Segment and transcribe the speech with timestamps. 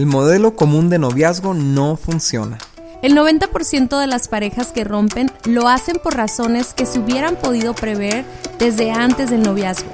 [0.00, 2.56] El modelo común de noviazgo no funciona.
[3.02, 7.74] El 90% de las parejas que rompen lo hacen por razones que se hubieran podido
[7.74, 8.24] prever
[8.58, 9.90] desde antes del noviazgo.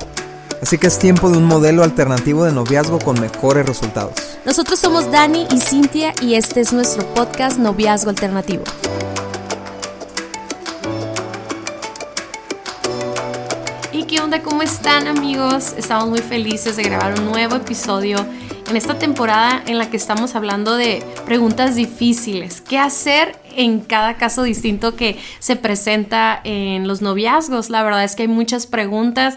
[0.63, 4.15] Así que es tiempo de un modelo alternativo de noviazgo con mejores resultados.
[4.45, 8.63] Nosotros somos Dani y Cintia y este es nuestro podcast Noviazgo Alternativo.
[13.91, 14.41] ¿Y qué onda?
[14.41, 15.75] ¿Cómo están amigos?
[15.77, 18.25] Estamos muy felices de grabar un nuevo episodio
[18.69, 22.61] en esta temporada en la que estamos hablando de preguntas difíciles.
[22.61, 27.71] ¿Qué hacer en cada caso distinto que se presenta en los noviazgos?
[27.71, 29.37] La verdad es que hay muchas preguntas.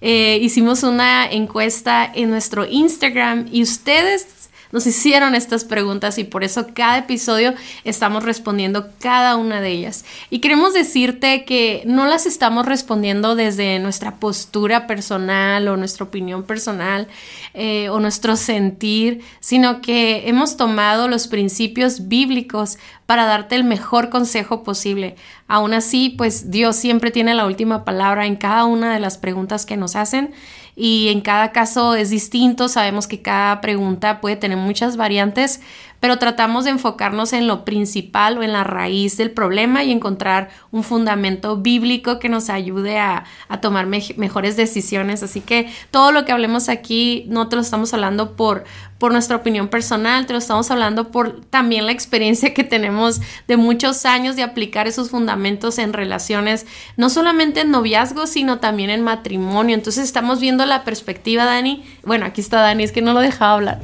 [0.00, 4.39] Eh, hicimos una encuesta en nuestro Instagram y ustedes
[4.72, 10.04] nos hicieron estas preguntas y por eso cada episodio estamos respondiendo cada una de ellas.
[10.30, 16.44] Y queremos decirte que no las estamos respondiendo desde nuestra postura personal o nuestra opinión
[16.44, 17.08] personal
[17.54, 22.78] eh, o nuestro sentir, sino que hemos tomado los principios bíblicos
[23.10, 25.16] para darte el mejor consejo posible.
[25.48, 29.66] Aún así, pues Dios siempre tiene la última palabra en cada una de las preguntas
[29.66, 30.32] que nos hacen
[30.76, 32.68] y en cada caso es distinto.
[32.68, 35.60] Sabemos que cada pregunta puede tener muchas variantes,
[35.98, 40.48] pero tratamos de enfocarnos en lo principal o en la raíz del problema y encontrar
[40.70, 43.24] un fundamento bíblico que nos ayude a,
[43.60, 45.24] tomar mejores decisiones.
[45.24, 48.62] Así que todo lo que hablemos aquí no te lo estamos hablando por,
[49.00, 53.56] por nuestra opinión personal, te lo estamos hablando por también la experiencia que tenemos de
[53.56, 56.66] muchos años de aplicar esos fundamentos en relaciones,
[56.98, 59.74] no solamente en noviazgo, sino también en matrimonio.
[59.74, 61.82] Entonces estamos viendo la perspectiva, Dani.
[62.04, 63.80] Bueno, aquí está Dani, es que no lo dejaba hablar.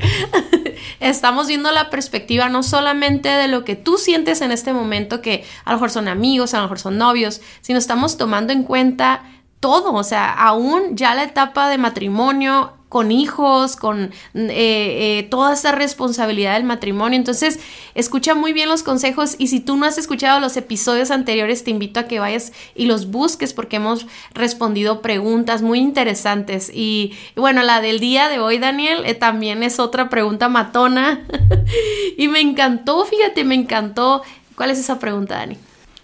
[1.00, 5.46] estamos viendo la perspectiva no solamente de lo que tú sientes en este momento, que
[5.64, 9.22] a lo mejor son amigos, a lo mejor son novios, sino estamos tomando en cuenta
[9.60, 15.54] todo, o sea, aún ya la etapa de matrimonio, con hijos, con eh, eh, toda
[15.54, 17.18] esa responsabilidad del matrimonio.
[17.18, 17.58] Entonces,
[17.94, 21.70] escucha muy bien los consejos y si tú no has escuchado los episodios anteriores, te
[21.70, 26.70] invito a que vayas y los busques porque hemos respondido preguntas muy interesantes.
[26.72, 31.26] Y bueno, la del día de hoy, Daniel, eh, también es otra pregunta matona
[32.16, 34.22] y me encantó, fíjate, me encantó.
[34.54, 35.58] ¿Cuál es esa pregunta, Dani?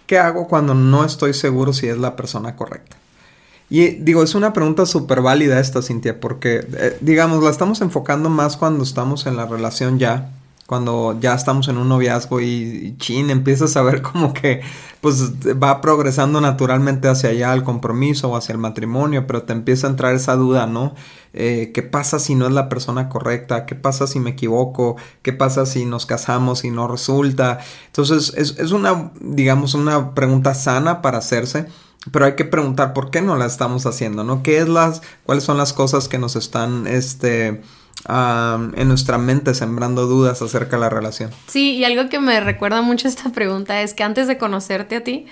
[0.06, 2.96] ¿Qué hago cuando no estoy seguro si es la persona correcta?
[3.72, 8.28] Y digo, es una pregunta súper válida esta, Cintia, porque, eh, digamos, la estamos enfocando
[8.28, 10.30] más cuando estamos en la relación ya,
[10.66, 14.60] cuando ya estamos en un noviazgo y, chin, empiezas a ver como que,
[15.00, 19.86] pues, va progresando naturalmente hacia allá el compromiso o hacia el matrimonio, pero te empieza
[19.86, 20.94] a entrar esa duda, ¿no?
[21.32, 23.64] Eh, ¿Qué pasa si no es la persona correcta?
[23.64, 24.96] ¿Qué pasa si me equivoco?
[25.22, 27.60] ¿Qué pasa si nos casamos y no resulta?
[27.86, 31.68] Entonces, es, es una, digamos, una pregunta sana para hacerse
[32.10, 34.42] pero hay que preguntar por qué no la estamos haciendo, ¿no?
[34.42, 37.62] ¿Qué es las, cuáles son las cosas que nos están, este,
[38.08, 41.30] en nuestra mente sembrando dudas acerca de la relación?
[41.46, 45.04] Sí, y algo que me recuerda mucho esta pregunta es que antes de conocerte a
[45.04, 45.26] ti,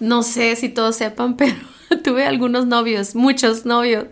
[0.00, 1.54] no sé si todos sepan, pero
[2.02, 4.06] tuve algunos novios, muchos novios,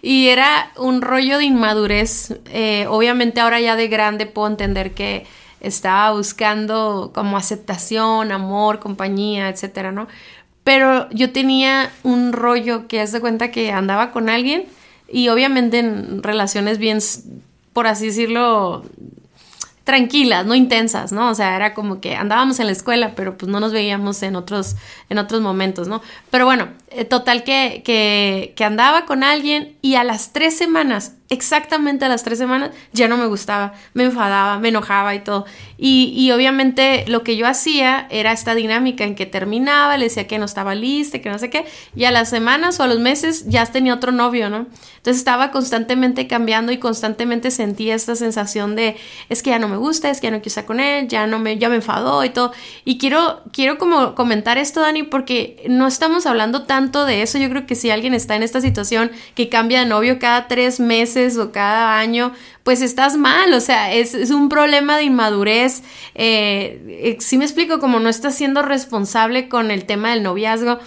[0.00, 2.34] y era un rollo de inmadurez.
[2.46, 5.26] Eh, obviamente ahora ya de grande puedo entender que
[5.60, 10.08] estaba buscando como aceptación, amor, compañía, etcétera, ¿no?
[10.64, 14.66] Pero yo tenía un rollo que hace cuenta que andaba con alguien
[15.08, 16.98] y obviamente en relaciones bien,
[17.72, 18.84] por así decirlo,
[19.84, 21.30] tranquilas, no intensas, ¿no?
[21.30, 24.36] O sea, era como que andábamos en la escuela, pero pues no nos veíamos en
[24.36, 24.76] otros,
[25.08, 26.00] en otros momentos, ¿no?
[26.30, 31.14] Pero bueno, eh, total que, que, que andaba con alguien y a las tres semanas
[31.32, 35.46] exactamente a las tres semanas ya no me gustaba, me enfadaba, me enojaba y todo.
[35.78, 40.38] Y, obviamente lo que yo hacía era esta dinámica en que terminaba, le decía que
[40.38, 41.64] no estaba lista, que no sé qué,
[41.96, 44.66] y a las semanas o a los meses ya tenía otro novio, ¿no?
[45.02, 48.96] Entonces estaba constantemente cambiando y constantemente sentía esta sensación de
[49.28, 51.26] es que ya no me gusta, es que ya no quiero estar con él, ya
[51.26, 52.52] no me, ya me enfadó y todo.
[52.84, 57.38] Y quiero, quiero como comentar esto, Dani, porque no estamos hablando tanto de eso.
[57.38, 60.78] Yo creo que si alguien está en esta situación que cambia de novio cada tres
[60.78, 65.82] meses, o cada año, pues estás mal, o sea, es, un problema de inmadurez.
[66.14, 70.78] Eh, eh, si me explico, como no estás siendo responsable con el tema del noviazgo.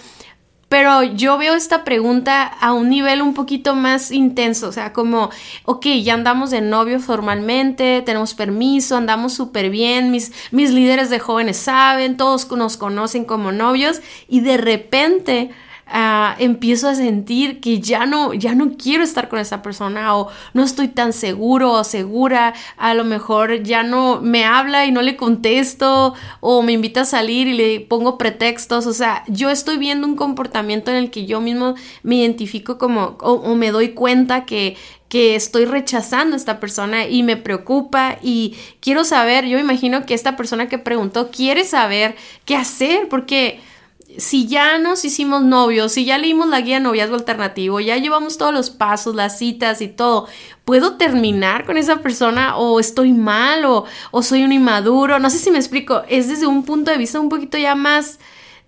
[0.68, 5.30] Pero yo veo esta pregunta a un nivel un poquito más intenso, o sea, como,
[5.64, 11.20] ok, ya andamos de novio formalmente, tenemos permiso, andamos súper bien, mis, mis líderes de
[11.20, 15.50] jóvenes saben, todos nos conocen como novios y de repente
[15.86, 20.28] ah, empiezo a sentir que ya no, ya no quiero estar con esa persona o
[20.52, 25.02] no estoy tan seguro o segura, a lo mejor ya no me habla y no
[25.02, 29.78] le contesto o me invita a salir y le pongo pretextos, o sea, yo estoy
[29.78, 34.44] viendo un comportamiento en el que yo mismo me identifico como o, me doy cuenta
[34.44, 34.76] que
[35.08, 40.14] que estoy rechazando a esta persona y me preocupa y quiero saber, yo imagino que
[40.14, 43.60] esta persona que preguntó quiere saber qué hacer porque
[44.18, 48.52] si ya nos hicimos novios, si ya leímos la guía noviazgo alternativo, ya llevamos todos
[48.52, 50.26] los pasos, las citas y todo,
[50.64, 55.18] ¿puedo terminar con esa persona o estoy mal o, o soy un inmaduro?
[55.18, 58.18] No sé si me explico, es desde un punto de vista un poquito ya más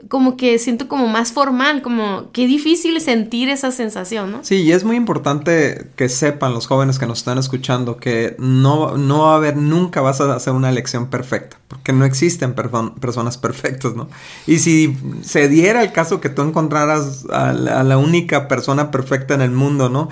[0.07, 4.45] como que siento como más formal, como qué difícil sentir esa sensación, ¿no?
[4.45, 8.97] Sí, y es muy importante que sepan los jóvenes que nos están escuchando que no,
[8.97, 13.39] no va a haber, nunca vas a hacer una elección perfecta, porque no existen personas
[13.39, 14.09] perfectas, ¿no?
[14.47, 19.41] Y si se diera el caso que tú encontraras a la, única persona perfecta en
[19.41, 20.09] el mundo, ¿no?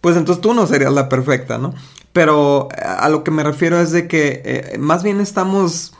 [0.00, 1.74] Pues entonces tú no serías la perfecta, ¿no?
[2.14, 5.92] Pero a lo que me refiero es de que eh, más bien estamos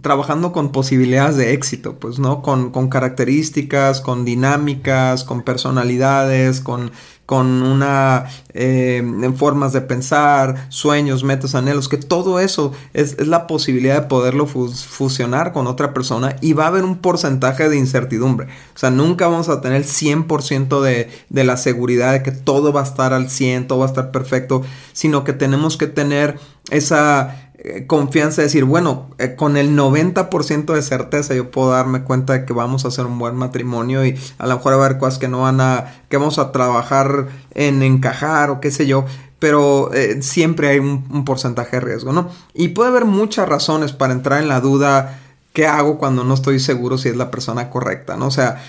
[0.00, 2.42] trabajando con posibilidades de éxito, pues, ¿no?
[2.42, 6.92] Con, características, con dinámicas, con personalidades, con,
[7.26, 9.02] con una eh,
[9.36, 14.46] formas de pensar, sueños, metas, anhelos, que todo eso es, es la posibilidad de poderlo
[14.46, 18.48] fusionar con otra persona y va a haber un porcentaje de incertidumbre.
[18.74, 22.72] O sea, nunca vamos a tener el 100% de, de la seguridad de que todo
[22.72, 26.38] va a estar al 100, todo va a estar perfecto, sino que tenemos que tener
[26.70, 32.02] esa eh, confianza de decir, bueno, eh, con el 90% de certeza yo puedo darme
[32.02, 34.84] cuenta de que vamos a hacer un buen matrimonio y a lo mejor va a
[34.84, 38.86] haber cosas que no van a, que vamos a trabajar en encajar o qué sé
[38.86, 39.06] yo,
[39.38, 42.28] pero eh, siempre hay un, porcentaje de riesgo, ¿no?
[42.52, 45.18] Y puede haber muchas razones para entrar en la duda,
[45.54, 48.26] ¿qué hago cuando no estoy seguro si es la persona correcta, ¿no?
[48.26, 48.62] O sea,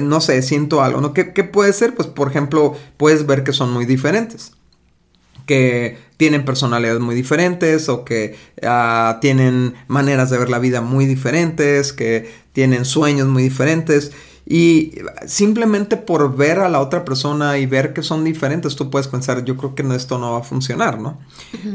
[0.00, 1.12] no sé, siento algo, ¿no?
[1.12, 1.94] ¿Qué, ¿Qué puede ser?
[1.94, 4.52] Pues, por ejemplo, puedes ver que son muy diferentes
[5.46, 11.06] que tienen personalidades muy diferentes o que ah, tienen maneras de ver la vida muy
[11.06, 14.12] diferentes, que tienen sueños muy diferentes.
[14.46, 14.92] Y
[15.26, 19.42] simplemente por ver a la otra persona y ver que son diferentes, tú puedes pensar,
[19.44, 21.18] yo creo que esto no va a funcionar, ¿no?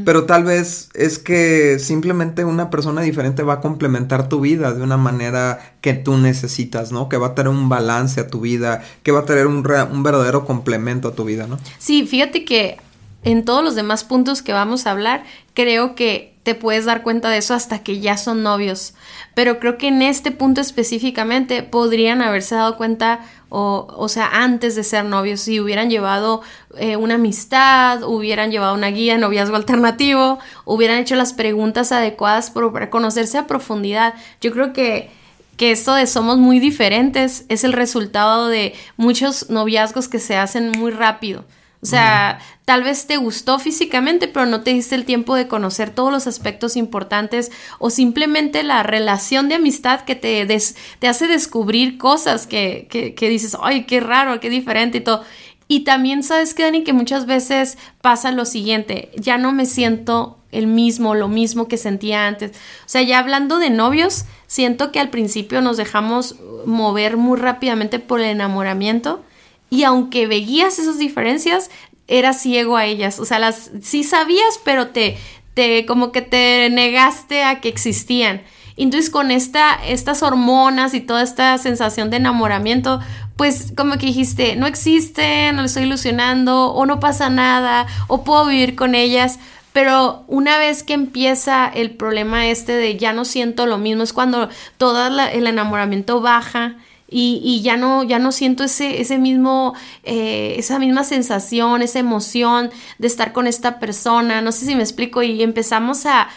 [0.06, 4.84] Pero tal vez es que simplemente una persona diferente va a complementar tu vida de
[4.84, 7.10] una manera que tú necesitas, ¿no?
[7.10, 10.04] Que va a tener un balance a tu vida, que va a tener un, un
[10.04, 11.58] verdadero complemento a tu vida, ¿no?
[11.80, 12.78] Sí, fíjate que
[13.24, 15.24] en todos los demás puntos que vamos a hablar,
[15.54, 18.94] creo que te puedes dar cuenta de eso hasta que ya son novios.
[19.36, 23.20] Pero creo que en este punto específicamente podrían haberse dado cuenta,
[23.50, 26.42] o, o sea, antes de ser novios, si hubieran llevado
[26.78, 32.52] eh, una amistad, hubieran llevado una guía de noviazgo alternativo, hubieran hecho las preguntas adecuadas
[32.52, 34.14] para conocerse a profundidad.
[34.42, 35.12] Yo creo que
[35.60, 40.72] que esto de somos muy diferentes es el resultado de muchos noviazgos que se hacen
[40.72, 41.44] muy rápido.
[41.82, 45.92] O sea, tal vez te gustó físicamente, pero no te diste el tiempo de conocer
[45.92, 51.98] todos los aspectos importantes o simplemente la relación de amistad que te, te hace descubrir
[51.98, 55.24] cosas que, que, que, dices, ay, qué raro, qué diferente y todo.
[55.70, 60.38] Y también sabes que, Dani, que muchas veces pasa lo siguiente, ya no me siento
[60.52, 62.52] el mismo, lo mismo que sentía antes.
[62.52, 66.36] O sea, ya hablando de novios, siento que al principio nos dejamos
[66.66, 69.24] mover muy rápidamente por el enamoramiento
[69.70, 71.70] y aunque veías esas diferencias,
[72.08, 73.20] eras ciego a ellas.
[73.20, 75.18] O sea, las sí sabías, pero te,
[75.54, 78.42] te como que te negaste a que existían.
[78.78, 83.02] Entonces con esta, estas hormonas y toda esta sensación de enamoramiento,
[83.36, 88.24] pues como que dijiste, no existen, no le estoy ilusionando, o no pasa nada, o
[88.24, 89.38] puedo vivir con ellas.
[89.74, 94.14] Pero una vez que empieza el problema este de ya no siento lo mismo, es
[94.14, 96.78] cuando todo el enamoramiento baja
[97.12, 99.74] y, ya no, ya no siento ese, ese mismo,
[100.04, 104.84] eh, esa misma sensación, esa emoción de estar con esta persona, no sé si me
[104.84, 106.30] explico, y empezamos a,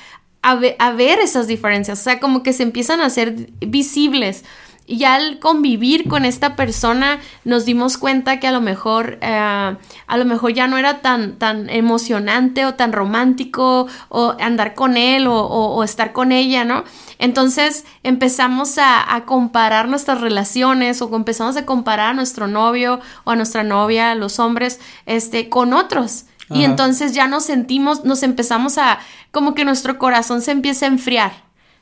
[0.42, 4.44] a, ver esas diferencias, o sea, como que se empiezan a hacer visibles.
[4.92, 10.16] Y al convivir con esta persona nos dimos cuenta que a lo mejor, eh, a
[10.18, 15.28] lo mejor ya no era tan, tan emocionante o tan romántico o andar con él
[15.28, 16.84] o estar con ella, ¿no?
[17.22, 23.36] Entonces empezamos a, comparar nuestras relaciones o empezamos a comparar a nuestro novio o a
[23.36, 26.24] nuestra novia, los hombres, este, con otros.
[26.50, 28.98] Y entonces ya nos sentimos, nos empezamos a,
[29.30, 31.32] como que nuestro corazón se empieza a enfriar.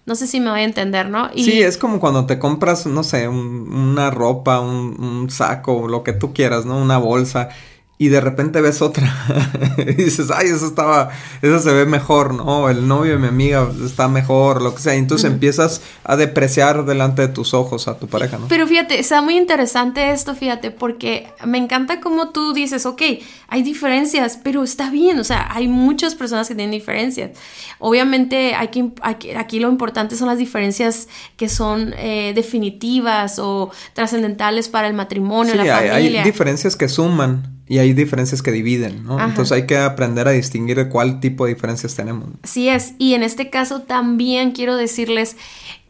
[0.06, 1.30] No sé si me voy a entender, ¿no?
[1.34, 6.12] Sí, es como cuando te compras, no sé, una ropa, un, un saco, lo que
[6.12, 6.78] tú quieras, ¿no?
[6.78, 7.50] Una bolsa
[8.00, 9.14] y de repente ves otra
[9.76, 11.10] y dices, ay, eso estaba,
[11.42, 12.70] eso se ve mejor, ¿no?
[12.70, 14.94] El novio de mi amiga está mejor, lo que sea.
[14.94, 18.48] Y entonces empiezas a depreciar delante de tus ojos a tu pareja, ¿no?
[18.48, 23.02] Pero fíjate, está muy interesante esto, fíjate, porque me encanta como tú dices, ok,
[23.48, 27.32] hay diferencias, pero está bien, o sea, hay muchas personas que tienen diferencias.
[27.80, 28.92] Obviamente hay que,
[29.36, 35.54] aquí, lo importante son las diferencias que son eh, definitivas o trascendentales para el matrimonio,
[35.54, 35.94] la familia.
[35.94, 39.24] Hay, hay diferencias que suman y hay diferencias que dividen, ¿no?
[39.24, 42.28] Entonces hay que aprender a distinguir cuál tipo de diferencias tenemos.
[42.42, 45.36] Así es, y en este caso también quiero decirles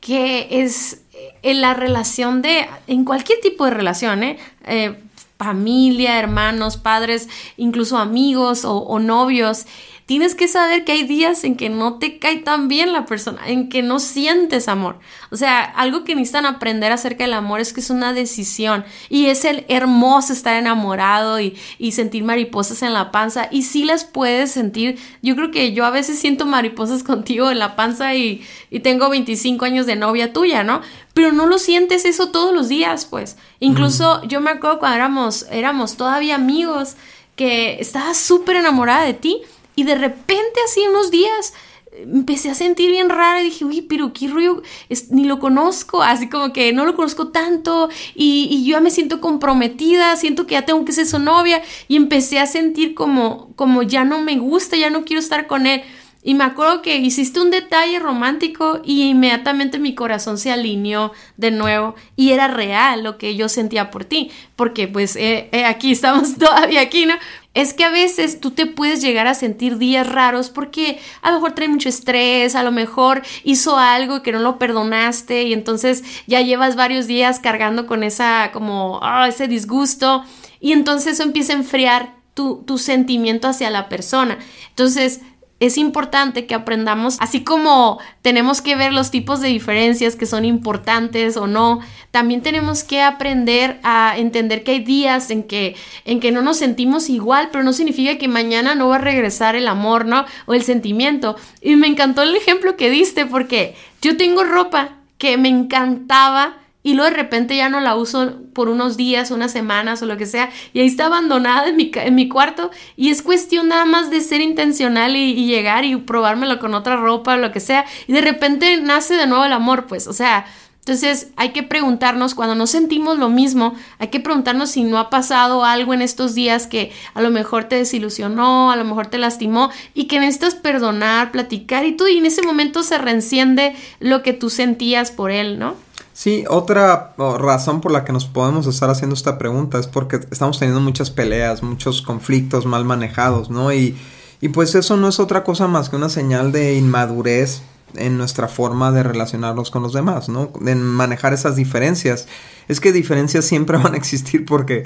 [0.02, 1.00] que es
[1.42, 4.36] en la relación de, en cualquier tipo de relación, ¿eh?
[4.66, 4.94] eh
[5.38, 9.64] familia, hermanos, padres, incluso amigos o, o novios,
[10.10, 13.42] Tienes que saber que hay días en que no te cae tan bien la persona,
[13.46, 14.98] en que no sientes amor.
[15.30, 19.26] O sea, algo que necesitan aprender acerca del amor es que es una decisión y
[19.26, 21.54] es el hermoso estar enamorado y,
[21.92, 24.98] sentir mariposas en la panza y sí las puedes sentir.
[25.22, 29.10] Yo creo que yo a veces siento mariposas contigo en la panza y, y tengo
[29.10, 30.80] 25 años de novia tuya, ¿no?
[31.14, 33.36] Pero no lo sientes eso todos los días, pues.
[33.60, 36.96] Incluso yo me acuerdo cuando éramos, éramos todavía amigos
[37.36, 39.42] que estaba súper enamorada de ti
[39.80, 41.54] y de repente, así unos días,
[41.90, 44.62] empecé a sentir bien rara y dije, uy, pero qué rollo,
[45.08, 48.90] ni lo conozco, así como que no lo conozco tanto y, y, yo ya me
[48.90, 53.54] siento comprometida, siento que ya tengo que ser su novia y empecé a sentir como,
[53.56, 55.82] como ya no me gusta, ya no quiero estar con él.
[56.22, 61.50] Y me acuerdo que hiciste un detalle romántico y inmediatamente mi corazón se alineó de
[61.50, 65.92] nuevo y era real lo que yo sentía por ti, porque pues eh, eh, aquí
[65.92, 67.14] estamos todavía aquí, ¿no?
[67.52, 71.36] Es que a veces tú te puedes llegar a sentir días raros porque a lo
[71.36, 76.04] mejor trae mucho estrés, a lo mejor hizo algo que no lo perdonaste y entonces
[76.28, 80.24] ya llevas varios días cargando con esa como ah, ese disgusto
[80.60, 84.38] y entonces eso empieza a enfriar tu, tu sentimiento hacia la persona.
[84.68, 85.20] Entonces,
[85.60, 90.46] es importante que aprendamos, así como tenemos que ver los tipos de diferencias que son
[90.46, 95.76] importantes o no, también tenemos que aprender a entender que hay días en que,
[96.06, 99.54] en que no nos sentimos igual, pero no significa que mañana no va a regresar
[99.54, 100.24] el amor, ¿no?
[100.46, 101.36] O el sentimiento.
[101.60, 106.94] Y me encantó el ejemplo que diste porque yo tengo ropa que me encantaba y
[106.94, 110.26] luego de repente ya no la uso por unos días, unas semanas o lo que
[110.26, 114.10] sea, y ahí está abandonada en mi, en mi cuarto, y es cuestión nada más
[114.10, 118.12] de ser intencional y, llegar y probármelo con otra ropa o lo que sea, y
[118.12, 120.46] de repente nace de nuevo el amor, pues, o sea,
[120.78, 125.10] entonces hay que preguntarnos, cuando no sentimos lo mismo, hay que preguntarnos si no ha
[125.10, 129.18] pasado algo en estos días que a lo mejor te desilusionó, a lo mejor te
[129.18, 134.22] lastimó y que necesitas perdonar, platicar y tú y en ese momento se reenciende lo
[134.22, 135.76] que tú sentías por él, ¿no?
[136.12, 140.58] Sí, otra razón por la que nos podemos estar haciendo esta pregunta es porque estamos
[140.58, 143.72] teniendo muchas peleas, muchos conflictos mal manejados, ¿no?
[143.72, 143.96] Y,
[144.40, 147.62] y pues eso no es otra cosa más que una señal de inmadurez
[147.94, 150.52] en nuestra forma de relacionarnos con los demás, ¿no?
[150.66, 152.26] En manejar esas diferencias.
[152.70, 154.84] Es que diferencias siempre van a existir porque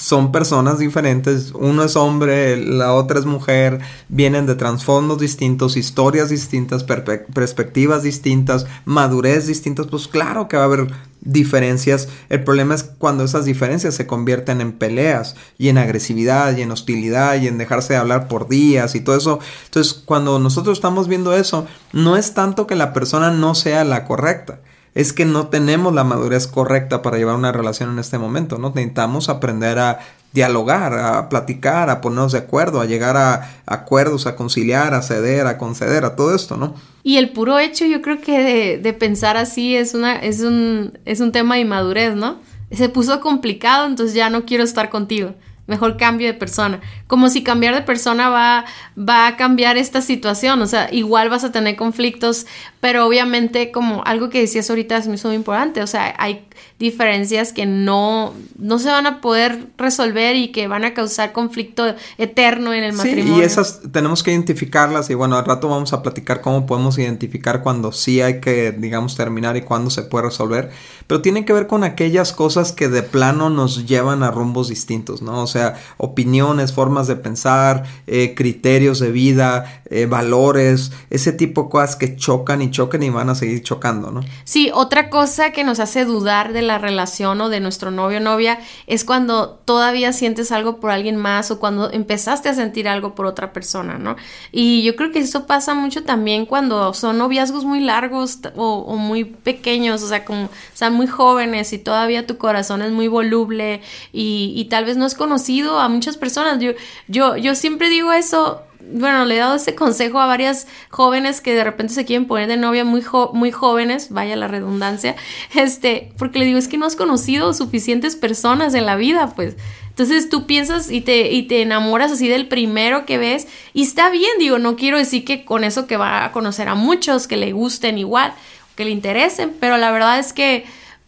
[0.00, 1.50] son personas diferentes.
[1.52, 8.66] Uno es hombre, la otra es mujer, vienen de trasfondos distintos, historias distintas, perspectivas distintas,
[8.84, 9.88] madurez distintas.
[9.88, 10.86] Pues claro que va a haber
[11.22, 12.08] diferencias.
[12.28, 16.70] El problema es cuando esas diferencias se convierten en peleas y en agresividad y en
[16.70, 19.40] hostilidad y en dejarse de hablar por días y todo eso.
[19.64, 24.04] Entonces, cuando nosotros estamos viendo eso, no es tanto que la persona no sea la
[24.04, 24.60] correcta.
[24.94, 28.72] Es que no tenemos la madurez correcta para llevar una relación en este momento, ¿no?
[28.74, 30.00] Necesitamos aprender a
[30.34, 35.46] dialogar, a platicar, a ponernos de acuerdo, a llegar a acuerdos, a conciliar, a ceder,
[35.46, 36.74] a conceder, a todo esto, ¿no?
[37.04, 41.20] Y el puro hecho, yo creo que de, pensar así es, una, es, un, es
[41.20, 42.40] un tema de inmadurez, ¿no?
[42.72, 45.34] Se puso complicado, entonces ya no quiero estar contigo.
[45.66, 46.80] Mejor cambio de persona.
[47.06, 48.64] Como si cambiar de persona va,
[48.98, 50.60] va a cambiar esta situación.
[50.60, 52.46] O sea, igual vas a tener conflictos,
[52.84, 55.82] pero obviamente como algo que decías ahorita es muy importante.
[55.82, 56.44] O sea, hay
[56.78, 61.94] diferencias que no, no se van a poder resolver y que van a causar conflicto
[62.18, 63.36] eterno en el matrimonio.
[63.36, 66.98] Sí, y esas tenemos que identificarlas y bueno, al rato vamos a platicar cómo podemos
[66.98, 70.70] identificar cuando sí hay que, digamos, terminar y cuándo se puede resolver,
[71.06, 75.22] pero tiene que ver con aquellas cosas que de plano nos llevan a rumbos distintos,
[75.22, 75.42] ¿no?
[75.42, 81.68] O sea, opiniones, formas de pensar, eh, criterios de vida, eh, valores, ese tipo de
[81.70, 84.20] cosas que chocan y choquen y van a seguir chocando, ¿no?
[84.44, 88.20] Sí, otra cosa que nos hace dudar de la relación o de nuestro novio o
[88.20, 93.14] novia es cuando todavía sientes algo por alguien más o cuando empezaste a sentir algo
[93.14, 94.16] por otra persona, ¿no?
[94.50, 99.24] Y yo creo que eso pasa mucho también cuando son noviazgos muy largos o, muy
[99.24, 103.80] pequeños, o sea, como, o sea, muy jóvenes y todavía tu corazón es muy voluble
[104.12, 106.58] y, y tal vez no es conocido a muchas personas.
[106.60, 106.72] Yo,
[107.08, 108.62] yo, yo siempre digo eso
[108.92, 112.48] bueno, le he dado ese consejo a varias jóvenes que de repente se quieren poner
[112.48, 115.16] de novia muy, muy jóvenes, vaya la redundancia,
[115.54, 119.56] este, porque le digo, es que no has conocido suficientes personas en la vida, pues.
[119.88, 124.10] Entonces tú piensas y te, y te enamoras así del primero que ves y está
[124.10, 127.36] bien, digo, no quiero decir que con eso que va a conocer a muchos, que
[127.36, 128.34] le gusten igual,
[128.74, 130.64] que le interesen, pero la verdad es que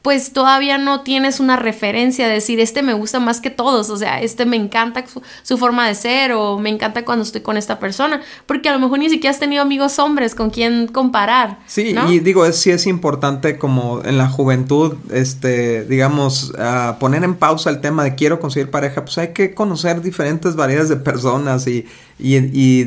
[0.06, 3.96] pues todavía no tienes una referencia de decir, este me gusta más que todos, o
[3.96, 5.04] sea, este me encanta
[5.42, 8.78] su, forma de ser o me encanta cuando estoy con esta persona, porque a lo
[8.78, 11.58] mejor ni siquiera has tenido amigos hombres con quien comparar.
[11.66, 16.52] Sí, y digo, es, sí es importante como en la juventud, este, digamos,
[17.00, 20.88] poner en pausa el tema de quiero conseguir pareja, pues hay que conocer diferentes variedades
[20.88, 21.84] de personas y,
[22.20, 22.86] y,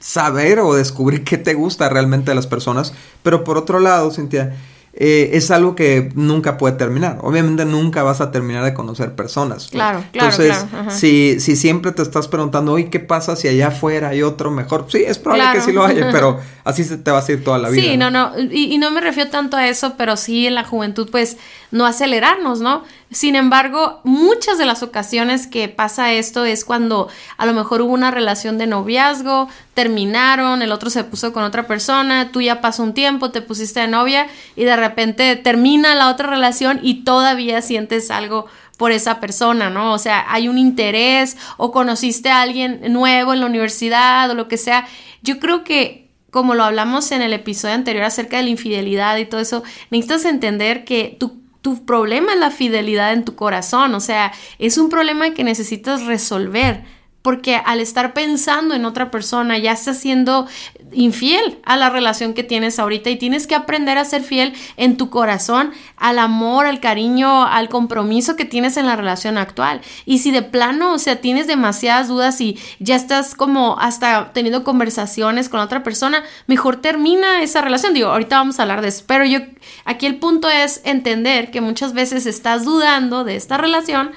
[0.00, 2.92] saber o descubrir qué te gusta realmente de las personas,
[3.22, 4.56] pero por otro lado, Cintia,
[4.94, 7.18] eh, es algo que nunca puede terminar.
[7.22, 9.68] Obviamente nunca vas a terminar de conocer personas.
[9.68, 10.30] Claro, claro.
[10.30, 14.50] Entonces, si, si siempre te estás preguntando, oye, ¿qué pasa si allá afuera hay otro
[14.50, 14.86] mejor?
[14.88, 17.58] Sí, es probable que sí lo haya, pero así se te va a ir toda
[17.58, 17.82] la vida.
[17.82, 20.64] Sí, no, no, y, y no me refiero tanto a eso, pero sí en la
[20.64, 21.38] juventud, pues,
[21.70, 22.84] no acelerarnos, ¿no?
[23.10, 27.92] Sin embargo, muchas de las ocasiones que pasa esto es cuando a lo mejor hubo
[27.92, 32.82] una relación de noviazgo, terminaron, el otro se puso con otra persona, tú ya pasó
[32.82, 37.62] un tiempo, te pusiste de novia y de repente termina la otra relación y todavía
[37.62, 38.46] sientes algo
[38.76, 39.92] por esa persona, ¿no?
[39.92, 44.48] O sea, hay un interés o conociste a alguien nuevo en la universidad o lo
[44.48, 44.86] que sea.
[45.22, 49.26] Yo creo que como lo hablamos en el episodio anterior acerca de la infidelidad y
[49.26, 54.00] todo eso, necesitas entender que tú tu problema es la fidelidad en tu corazón, o
[54.00, 56.82] sea, es un problema que necesitas resolver
[57.22, 60.46] porque al estar pensando en otra persona ya estás siendo
[60.92, 64.96] infiel a la relación que tienes ahorita y tienes que aprender a ser fiel en
[64.96, 69.80] tu corazón al amor, al cariño, al compromiso que tienes en la relación actual.
[70.04, 74.64] Y si de plano, o sea, tienes demasiadas dudas y ya estás como hasta teniendo
[74.64, 77.94] conversaciones con otra persona, mejor termina esa relación.
[77.94, 79.38] Digo, ahorita vamos a hablar de eso, pero yo
[79.84, 84.10] aquí el punto es entender que muchas veces estás dudando de esta relación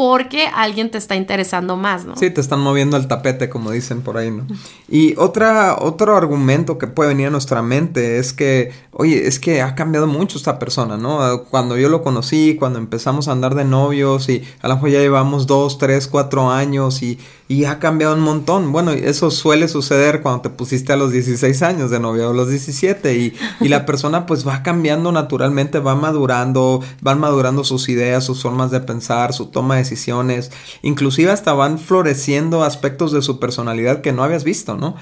[0.00, 2.16] porque alguien te está interesando más, ¿no?
[2.16, 4.46] Sí, te están moviendo el tapete, como dicen por ahí, ¿no?
[4.88, 9.60] Y otra, otro argumento que puede venir a nuestra mente es que, oye, es que
[9.60, 11.44] ha cambiado mucho esta persona, ¿no?
[11.50, 15.00] Cuando yo lo conocí, cuando empezamos a andar de novios y a lo mejor ya
[15.00, 17.18] llevamos dos, tres, cuatro años y
[17.50, 18.70] y ha cambiado un montón.
[18.70, 22.48] Bueno, eso suele suceder cuando te pusiste a los 16 años de novio o los
[22.48, 28.22] 17 y, y, la persona pues va cambiando naturalmente, va madurando, van madurando sus ideas,
[28.22, 33.40] sus formas de pensar, su toma de decisiones, inclusive hasta van floreciendo aspectos de su
[33.40, 34.94] personalidad que no habías visto, ¿no?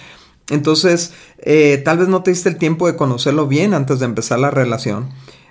[0.49, 4.39] Entonces, eh, tal vez no te diste el tiempo de conocerlo bien antes de empezar
[4.39, 5.11] la relación.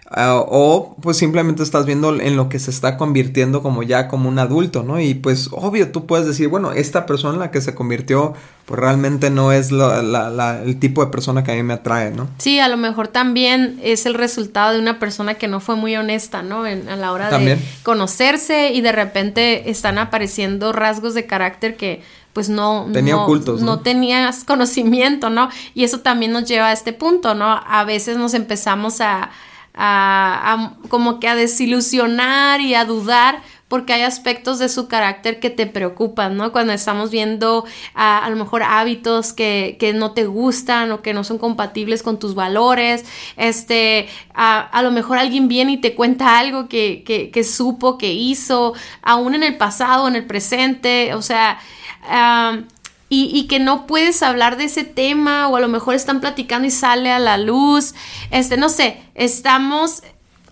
[0.10, 4.30] Ah, o pues simplemente estás viendo en lo que se está convirtiendo como ya como
[4.30, 5.02] un adulto, ¿no?
[5.02, 8.34] Y pues obvio tú puedes decir, bueno, esta persona en la que se convirtió
[8.65, 12.30] pues realmente no es el tipo de persona que a mí me atrae, ¿no?
[12.38, 15.98] Sí, a lo mejor también es el resultado de una persona que no fue muy
[15.98, 16.65] honesta, ¿no?
[16.65, 22.02] En, a la hora de conocerse y de repente están apareciendo rasgos de carácter que
[22.32, 23.80] pues no, Tenía no, ocultos, ¿no?
[23.80, 25.50] tenías conocimiento, ¿no?
[25.74, 27.60] Y eso también nos lleva a este punto, ¿no?
[27.67, 29.32] A veces nos empezamos a
[29.78, 35.50] a, como que a desilusionar y a dudar porque hay aspectos de su carácter que
[35.50, 36.54] te preocupan, ¿no?
[36.54, 41.13] Cuando estamos viendo a, a lo mejor hábitos que, que, no te gustan o que
[41.13, 43.04] no son compatibles con tus valores,
[43.36, 47.98] este, a, a lo mejor alguien viene y te cuenta algo que, que, que, supo,
[47.98, 51.60] que hizo, aún en el pasado, en el presente, o sea,
[53.10, 56.72] y, que no puedes hablar de ese tema o a lo mejor están platicando y
[56.72, 57.96] sale a la luz,
[58.32, 60.04] este, no sé, estamos,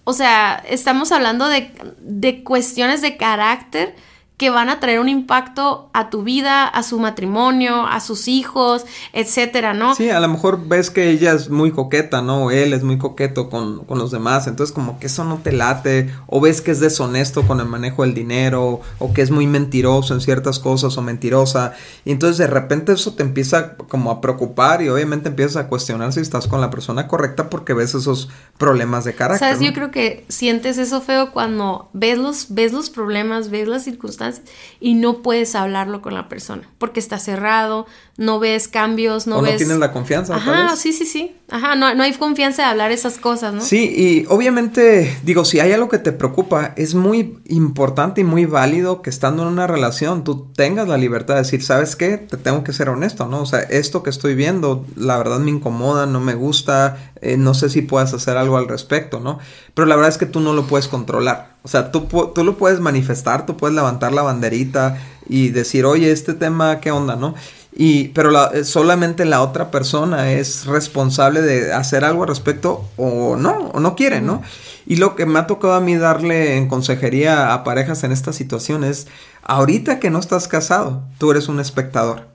[0.05, 3.95] o sea, estamos hablando de, de cuestiones de carácter
[4.37, 8.85] que van a traer un impacto a tu vida, a su matrimonio, a sus hijos,
[9.13, 9.95] etcétera, ¿no?
[9.95, 12.45] Sí, a lo mejor ves que ella es muy coqueta, ¿no?
[12.45, 15.53] O él es muy coqueto con, con, los demás, entonces como que eso no te
[15.53, 19.47] late, o ves que es deshonesto con el manejo del dinero, o que es muy
[19.47, 24.19] mentiroso en ciertas cosas, o mentirosa, y entonces de repente eso te empieza como a
[24.19, 28.29] preocupar y obviamente empiezas a cuestionar si estás con la persona correcta porque ves esos
[28.57, 29.47] problemas de carácter.
[29.47, 33.83] Sabes, yo creo que sientes eso feo cuando ves los, ves los problemas, ves las
[33.83, 37.85] circunstancias, circunstancias y no puedes hablarlo con la persona porque está cerrado,
[38.17, 39.53] no ves cambios, no o ves...
[39.53, 40.35] no tienes la confianza.
[40.35, 41.35] Ajá, sí, sí, sí.
[41.49, 43.61] Ajá, no, no hay confianza de hablar esas cosas, ¿no?
[43.61, 48.45] Sí, y obviamente, digo, si hay algo que te preocupa, es muy importante y muy
[48.45, 52.17] válido que estando en una relación tú tengas la libertad de decir, ¿sabes qué?
[52.17, 53.41] Te tengo que ser honesto, ¿no?
[53.41, 57.53] O sea, esto que estoy viendo, la verdad me incomoda, no me gusta, eh, no
[57.53, 59.39] sé si puedas hacer algo al respecto, ¿no?
[59.73, 61.55] Pero la verdad es que tú no lo puedes controlar.
[61.63, 64.97] O sea, tú, tú lo puedes manifestar, tú puedes levantar la banderita
[65.27, 67.35] y decir, oye, este tema, ¿qué onda, no?
[67.77, 72.85] Y, pero la, eh, solamente la otra persona es responsable de hacer algo al respecto
[72.95, 74.41] o no, o no quiere, ¿no?
[74.85, 78.31] Y lo que me ha tocado a mí darle en consejería a parejas en esta
[78.31, 79.07] situación es,
[79.43, 82.27] ahorita que no estás casado, tú eres un espectador.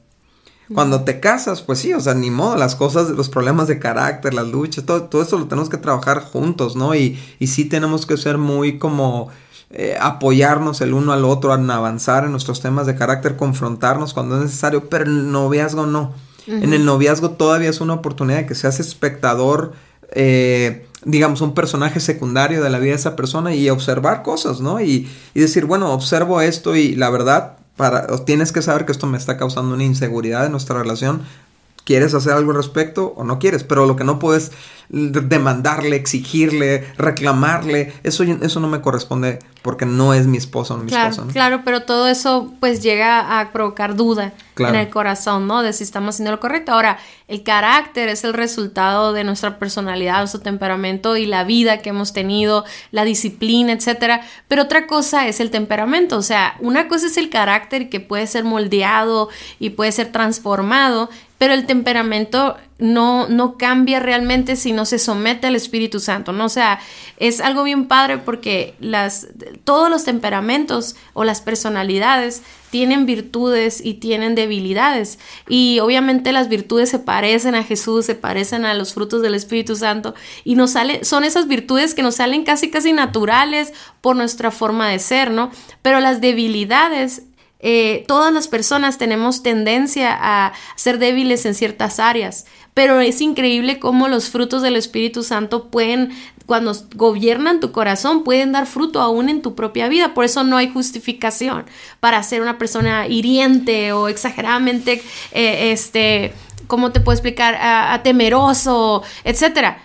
[0.73, 4.35] Cuando te casas, pues sí, o sea, ni modo, las cosas, los problemas de carácter,
[4.35, 6.95] las luchas, todo, todo eso lo tenemos que trabajar juntos, ¿no?
[6.95, 9.31] Y, y sí tenemos que ser muy como
[9.73, 14.37] eh, apoyarnos el uno al otro, en avanzar en nuestros temas de carácter, confrontarnos cuando
[14.37, 16.13] es necesario, pero en el noviazgo no.
[16.47, 19.73] En el noviazgo todavía es una oportunidad de que seas espectador,
[20.11, 24.81] eh, digamos, un personaje secundario de la vida de esa persona y observar cosas, ¿no?
[24.81, 29.07] Y, y decir, bueno, observo esto y la verdad, para, tienes que saber que esto
[29.07, 31.23] me está causando una inseguridad en nuestra relación.
[31.85, 33.63] ¿Quieres hacer algo al respecto o no quieres?
[33.63, 34.51] Pero lo que no puedes
[34.91, 40.89] demandarle, exigirle, reclamarle, eso, eso no me corresponde porque no es mi esposo o mi
[40.89, 41.27] claro, esposa.
[41.27, 41.33] ¿no?
[41.33, 45.63] Claro, pero todo eso pues llega a provocar duda en el corazón, ¿no?
[45.63, 46.73] De si estamos haciendo lo correcto.
[46.73, 46.99] Ahora,
[47.29, 52.13] el carácter es el resultado de nuestra personalidad, nuestro temperamento y la vida que hemos
[52.13, 54.23] tenido, la disciplina, etcétera.
[54.49, 58.27] Pero otra cosa es el temperamento, o sea, una cosa es el carácter que puede
[58.27, 64.85] ser moldeado y puede ser transformado, pero el temperamento no, no cambia realmente si no
[64.85, 66.47] se somete al Espíritu Santo, ¿no?
[66.47, 66.81] O sea,
[67.19, 69.29] es algo bien padre porque las,
[69.65, 75.19] todos los temperamentos o las personalidades tienen virtudes y tienen debilidades.
[75.49, 79.77] Y obviamente las virtudes se parecen a Jesús, se parecen a los frutos del Espíritu
[79.77, 80.15] Santo
[80.45, 80.57] y
[81.03, 85.51] son esas virtudes que nos salen casi casi naturales por nuestra forma de ser, ¿no?
[85.83, 87.25] Pero las debilidades
[87.63, 93.79] eh, todas las personas tenemos tendencia a ser débiles en ciertas áreas, pero es increíble
[93.79, 96.11] cómo los frutos del Espíritu Santo pueden,
[96.47, 100.15] cuando gobiernan tu corazón, pueden dar fruto aún en tu propia vida.
[100.15, 101.65] Por eso no hay justificación
[101.99, 105.03] para ser una persona hiriente o exageradamente,
[105.33, 106.33] eh, este,
[106.67, 107.57] ¿cómo te puedo explicar?
[107.61, 109.83] A, temeroso, etcétera.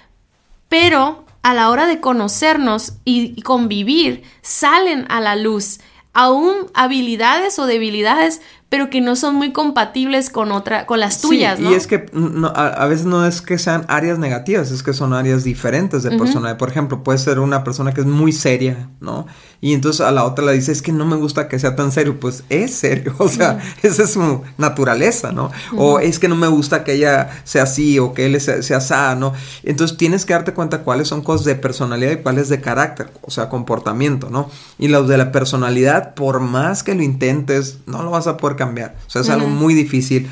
[0.70, 5.80] Pero a la hora de conocernos y convivir, salen a la luz
[6.16, 8.42] aún habilidades o debilidades
[8.76, 12.08] pero que no son muy compatibles con otra, con las tuyas, Y es que
[12.54, 16.58] a, veces no es que sean áreas negativas, es que son áreas diferentes de personalidad.
[16.58, 19.28] Por ejemplo, puede ser una persona que es muy seria, ¿no?
[19.62, 21.94] Y entonces a la otra le dice, es que no me gusta que sea tan
[21.94, 22.20] serio.
[22.20, 25.52] Pues es serio, o sea, esa es su naturaleza, ¿no?
[25.78, 28.82] O es que no me gusta que ella sea así o que él sea, sea
[28.82, 29.32] sano.
[29.64, 33.32] Entonces tienes que darte cuenta cuáles son cosas de personalidad y cuáles de carácter, o
[33.32, 34.50] sea, comportamiento, ¿no?
[34.78, 38.58] Y los de la personalidad, por más que lo intentes, no lo vas a poder
[38.58, 38.65] cambiar.
[38.66, 40.28] O sea, es algo muy difícil.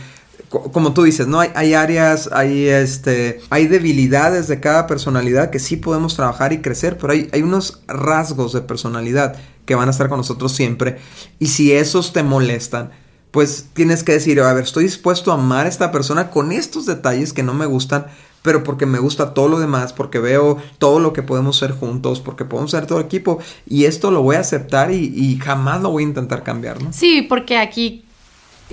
[0.50, 1.40] Como tú dices, ¿no?
[1.40, 3.42] Hay, hay, áreas, hay este.
[3.50, 7.82] Hay debilidades de cada personalidad que sí podemos trabajar y crecer, pero hay, hay unos
[7.88, 10.98] rasgos de personalidad que van a estar con nosotros siempre.
[11.40, 12.92] Y si esos te molestan,
[13.34, 16.86] pues tienes que decir, a ver, estoy dispuesto a amar a esta persona con estos
[16.86, 18.06] detalles que no me gustan,
[18.44, 22.20] pero porque me gusta todo lo demás, porque veo todo lo que podemos ser juntos,
[22.20, 25.90] porque podemos ser todo equipo, y esto lo voy a aceptar y, y jamás lo
[25.90, 26.94] voy a intentar cambiar, ¿no?
[26.94, 28.06] Sí, porque aquí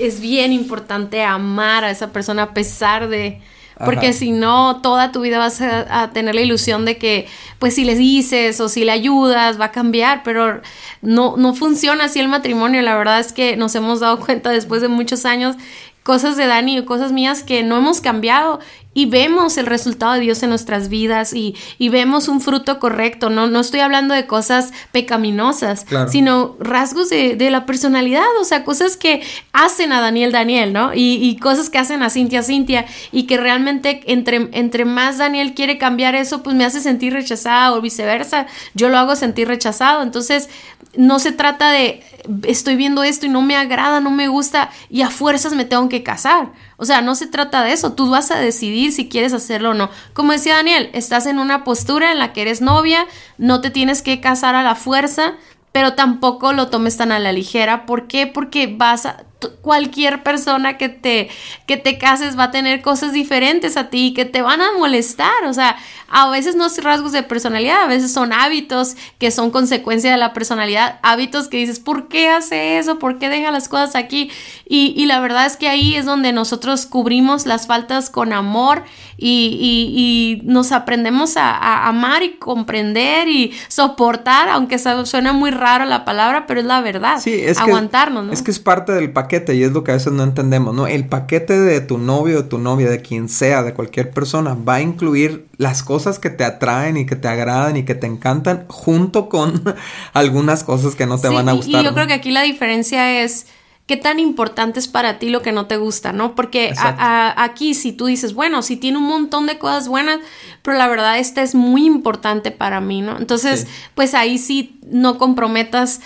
[0.00, 3.40] es bien importante amar a esa persona a pesar de...
[3.82, 7.26] Porque si no, toda tu vida vas a, tener la ilusión de que,
[7.58, 10.60] pues si le dices o si le ayudas, va a cambiar, pero
[11.00, 12.82] no, no funciona así el matrimonio.
[12.82, 15.56] La verdad es que nos hemos dado cuenta después de muchos años
[16.02, 18.60] cosas de Dani y cosas mías que no hemos cambiado
[18.92, 21.54] y vemos el resultado de Dios en nuestras vidas y,
[21.90, 23.30] vemos un fruto correcto.
[23.30, 28.96] No, no estoy hablando de cosas pecaminosas, sino rasgos de, la personalidad, o sea, cosas
[28.96, 29.22] que
[29.52, 30.90] hacen a Daniel Daniel, ¿no?
[30.94, 35.78] Y, cosas que hacen a Cintia Cintia y que realmente entre, entre más Daniel quiere
[35.78, 38.46] cambiar eso, pues me hace sentir rechazada o viceversa.
[38.74, 40.02] Yo lo hago sentir rechazado.
[40.02, 40.48] Entonces,
[40.96, 42.02] no se trata de
[42.46, 45.88] estoy viendo esto y no me agrada, no me gusta y a fuerzas me tengo
[45.88, 46.52] que casar.
[46.76, 49.74] O sea, no se trata de eso, tú vas a decidir si quieres hacerlo o
[49.74, 49.90] no.
[50.12, 53.06] Como decía Daniel, estás en una postura en la que eres novia,
[53.38, 55.34] no te tienes que casar a la fuerza,
[55.72, 57.86] pero tampoco lo tomes tan a la ligera.
[57.86, 58.26] ¿Por qué?
[58.26, 59.24] Porque vas a,
[59.62, 61.28] cualquier persona que te,
[61.66, 65.44] que te cases va a tener cosas diferentes a ti que te van a molestar.
[65.46, 65.76] O sea,
[66.08, 70.16] a veces no son rasgos de personalidad, a veces son hábitos que son consecuencia de
[70.16, 72.98] la personalidad, hábitos que dices, ¿por qué hace eso?
[72.98, 74.30] ¿Por qué deja las cosas aquí?
[74.68, 78.84] Y, y la verdad es que ahí es donde nosotros cubrimos las faltas con amor
[79.22, 86.46] y, nos aprendemos a, amar y comprender y soportar, aunque suena muy raro la palabra,
[86.46, 87.20] pero es la verdad.
[87.20, 88.32] Sí, es aguantarnos, ¿no?
[88.32, 90.86] Es que es parte del paquete y es lo que a veces no entendemos, ¿no?
[90.86, 94.76] El paquete de tu novio, de tu novia, de quien sea, de cualquier persona, va
[94.76, 98.64] a incluir las cosas que te atraen y que te agradan y que te encantan
[98.68, 99.62] junto con
[100.12, 101.82] algunas cosas que no te van a gustar.
[101.82, 103.46] Y yo creo que aquí la diferencia es
[103.86, 106.36] qué tan importante es para ti lo que no te gusta, ¿no?
[106.36, 110.20] Porque aquí si tú dices, bueno, si tiene un montón de cosas buenas,
[110.62, 113.18] pero la verdad esta es muy importante para mí, ¿no?
[113.18, 113.66] Entonces,
[113.96, 116.00] pues ahí sí no comprometas,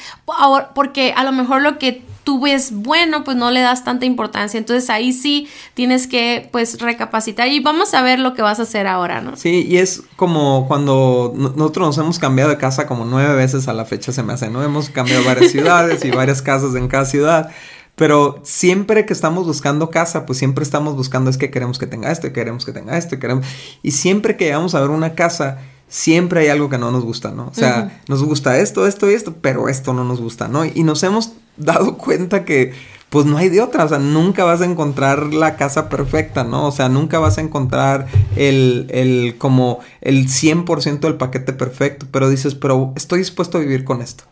[0.74, 4.58] porque a lo mejor lo que tú ves bueno, pues no le das tanta importancia.
[4.58, 8.62] Entonces ahí sí tienes que pues recapacitar y vamos a ver lo que vas a
[8.62, 9.36] hacer ahora, ¿no?
[9.36, 13.72] Sí, y es como cuando nosotros nos hemos cambiado de casa como nueve veces a
[13.72, 14.62] la fecha se me hace, ¿no?
[14.62, 17.50] Hemos cambiado varias ciudades y varias casas en cada ciudad.
[17.96, 22.10] Pero siempre que estamos buscando casa, pues siempre estamos buscando es que queremos que tenga
[22.10, 23.46] esto, queremos que tenga esto, queremos...
[23.82, 25.58] Y siempre que llegamos a ver una casa,
[25.94, 27.46] siempre hay algo que no nos gusta, ¿no?
[27.46, 30.64] O sea, nos gusta esto, esto y esto, pero esto no nos gusta, ¿no?
[30.64, 32.72] Y nos hemos dado cuenta que
[33.10, 36.66] pues no hay de otra, o sea, nunca vas a encontrar la casa perfecta, ¿no?
[36.66, 42.28] O sea, nunca vas a encontrar el, el como el 100% del paquete perfecto, pero
[42.28, 44.24] dices, pero estoy dispuesto a vivir con esto.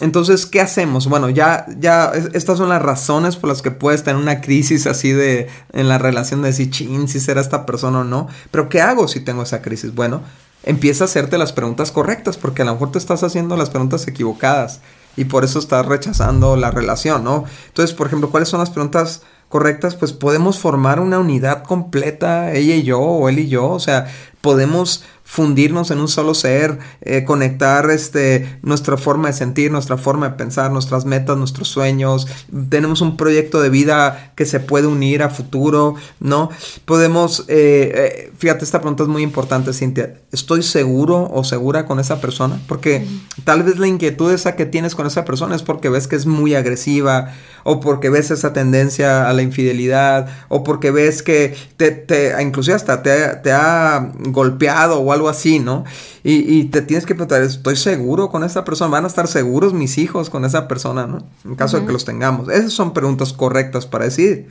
[0.00, 1.08] Entonces, ¿qué hacemos?
[1.08, 5.12] Bueno, ya, ya, estas son las razones por las que puedes tener una crisis así
[5.12, 8.28] de, en la relación de decir, chin, si será esta persona o no.
[8.50, 9.92] Pero, ¿qué hago si tengo esa crisis?
[9.92, 10.22] Bueno,
[10.62, 14.06] empieza a hacerte las preguntas correctas, porque a lo mejor te estás haciendo las preguntas
[14.06, 14.80] equivocadas
[15.16, 17.44] y por eso estás rechazando la relación, ¿no?
[17.68, 19.96] Entonces, por ejemplo, ¿cuáles son las preguntas correctas?
[19.96, 24.06] Pues podemos formar una unidad completa, ella y yo, o él y yo, o sea,
[24.40, 30.30] podemos fundirnos en un solo ser, eh, conectar este, nuestra forma de sentir, nuestra forma
[30.30, 32.26] de pensar, nuestras metas, nuestros sueños.
[32.68, 36.50] Tenemos un proyecto de vida que se puede unir a futuro, ¿no?
[36.84, 40.16] Podemos, eh, eh, fíjate, esta pregunta es muy importante, Cintia.
[40.32, 42.60] ¿Estoy seguro o segura con esa persona?
[42.66, 43.06] Porque
[43.44, 46.26] tal vez la inquietud esa que tienes con esa persona es porque ves que es
[46.26, 47.34] muy agresiva,
[47.64, 52.74] o porque ves esa tendencia a la infidelidad, o porque ves que te, te inclusive
[52.76, 55.84] hasta te, te ha golpeado o algo así, ¿no?
[56.22, 58.90] Y, te tienes que preguntar, ¿estoy seguro con esta persona?
[58.90, 61.26] ¿Van a estar seguros mis hijos con esa persona, ¿no?
[61.46, 62.50] En caso de que los tengamos.
[62.50, 64.46] Esas son preguntas correctas para decir.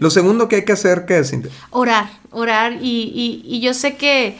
[0.00, 1.32] Lo segundo que hay que hacer, ¿qué es?
[1.70, 2.78] Orar, orar.
[2.80, 4.36] Y, yo sé que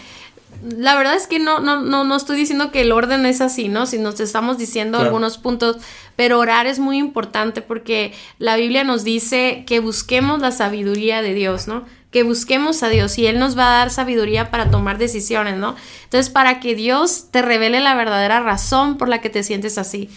[0.65, 3.69] la verdad es que no, no, no, no estoy diciendo que el orden es así,
[3.69, 3.87] ¿no?
[3.87, 5.77] Si nos estamos diciendo algunos puntos,
[6.17, 11.35] pero orar es muy importante porque la Biblia nos dice que busquemos la sabiduría de
[11.35, 11.85] Dios, ¿no?
[12.15, 15.75] que busquemos a Dios y Él nos va a dar sabiduría para tomar decisiones, ¿no?
[16.05, 20.09] Entonces, para que Dios te revele la verdadera razón por la que te sientes así.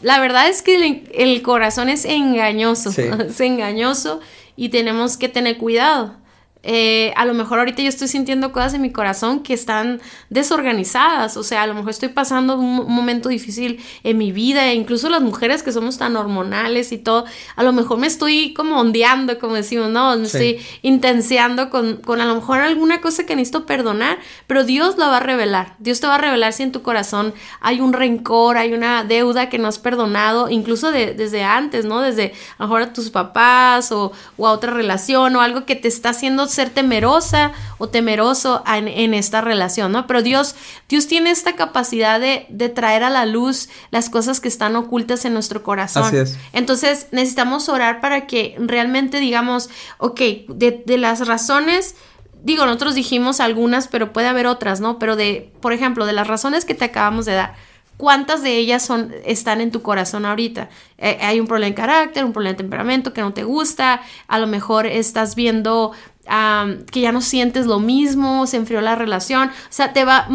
[0.00, 2.90] La verdad es que el, corazón es engañoso,
[3.28, 4.18] es engañoso
[4.56, 6.16] y tenemos que tener cuidado.
[6.66, 10.00] Eh, a lo mejor ahorita yo estoy sintiendo cosas en mi corazón que están
[10.30, 14.74] desorganizadas, o sea, a lo mejor estoy pasando un, momento difícil en mi vida, e
[14.74, 18.80] incluso las mujeres que somos tan hormonales y todo, a lo mejor me estoy como
[18.80, 23.36] ondeando, como decimos, no, me estoy intenseando con, con a lo mejor alguna cosa que
[23.36, 26.72] necesito perdonar, pero Dios lo va a revelar, Dios te va a revelar si en
[26.72, 31.84] tu corazón hay un rencor, hay una deuda que no has perdonado, incluso desde antes,
[31.84, 32.00] ¿no?
[32.00, 35.76] Desde a lo mejor a tus papás o, o a otra relación o algo que
[35.76, 40.06] te está haciendo ser temerosa o temeroso en, esta relación, ¿no?
[40.06, 40.54] Pero Dios,
[40.88, 45.34] Dios tiene esta capacidad de, traer a la luz las cosas que están ocultas en
[45.34, 46.04] nuestro corazón.
[46.04, 46.38] Así es.
[46.52, 51.96] Entonces necesitamos orar para que realmente digamos, ok, de, de las razones
[52.44, 54.98] digo, nosotros dijimos algunas, pero puede haber otras, ¿no?
[54.98, 57.54] Pero de, por ejemplo, de las razones que te acabamos de dar,
[57.96, 60.68] ¿cuántas de ellas son, están en tu corazón ahorita?
[60.98, 64.38] Eh, hay un problema de carácter, un problema de temperamento que no te gusta, a
[64.38, 65.92] lo mejor estás viendo
[66.26, 70.26] que ya no sientes lo mismo, se enfrió la relación, o sea, te va,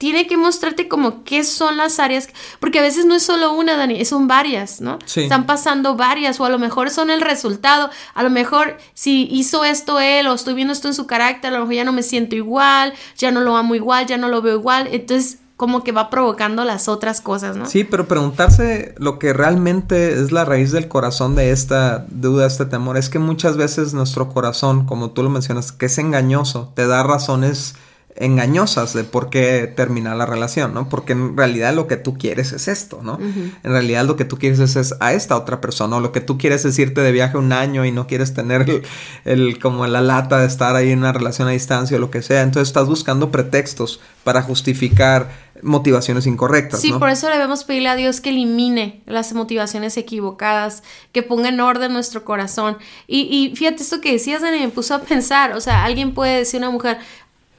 [0.00, 3.76] tiene que mostrarte como qué son las áreas, porque a veces no es solo una,
[3.76, 4.98] Dani, son varias, ¿no?
[5.14, 9.62] Están pasando varias, o a lo mejor son el resultado, a lo mejor si hizo
[9.62, 12.02] esto él, o estoy viendo esto en su carácter, a lo mejor ya no me
[12.02, 15.92] siento igual, ya no lo amo igual, ya no lo veo igual, entonces como que
[15.92, 17.66] va provocando las otras cosas, ¿no?
[17.66, 22.64] Sí, pero preguntarse lo que realmente es la raíz del corazón de esta duda, este
[22.64, 26.86] temor, es que muchas veces nuestro corazón, como tú lo mencionas, que es engañoso, te
[26.86, 27.74] da razones
[28.20, 30.90] engañosas de por qué terminar la relación, ¿no?
[30.90, 33.18] Porque en realidad lo que tú quieres es esto, ¿no?
[33.18, 36.36] En realidad lo que tú quieres es, a esta otra persona, o lo que tú
[36.36, 38.82] quieres es irte de viaje un año y no quieres tener
[39.24, 42.20] el, como la lata de estar ahí en una relación a distancia o lo que
[42.20, 42.42] sea.
[42.42, 45.30] Entonces estás buscando pretextos para justificar
[45.62, 46.80] motivaciones incorrectas.
[46.80, 51.60] Sí, por eso debemos pedirle a Dios que elimine las motivaciones equivocadas, que ponga en
[51.60, 52.76] orden nuestro corazón.
[53.06, 56.38] Y, y fíjate, esto que decías, Dani, me puso a pensar, o sea, alguien puede
[56.38, 56.98] decir a una mujer,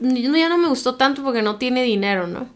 [0.01, 2.47] ya no me gustó tanto porque no tiene dinero, ¿no?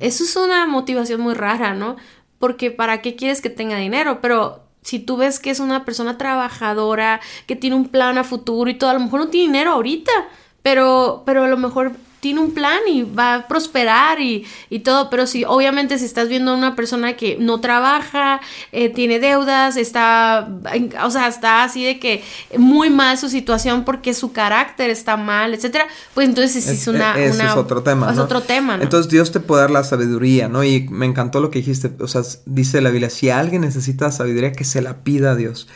[0.00, 1.96] Eso es una motivación muy rara, ¿no?
[2.38, 4.20] Porque ¿para qué quieres que tenga dinero?
[4.20, 8.70] Pero si tú ves que es una persona trabajadora, que tiene un plan a futuro
[8.70, 10.12] y todo, a lo mejor no tiene dinero ahorita,
[10.62, 14.44] pero, pero a lo mejor tiene un plan y va a prosperar y,
[14.84, 18.40] todo, pero si obviamente si estás viendo a una persona que no trabaja,
[18.72, 20.48] eh, tiene deudas, está,
[21.04, 22.22] o sea, está así de que
[22.56, 27.18] muy mal su situación porque su carácter está mal, etcétera, pues entonces es, es una...
[27.18, 28.12] Ese es otro tema.
[28.12, 28.82] Es otro tema, ¿no?
[28.82, 30.64] Entonces Dios te puede dar la sabiduría, ¿no?
[30.64, 34.52] Y me encantó lo que dijiste, o sea, dice la Biblia, si alguien necesita sabiduría,
[34.52, 35.68] que se la pida a Dios.